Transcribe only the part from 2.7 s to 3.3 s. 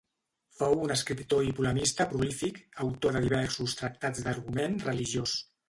autor de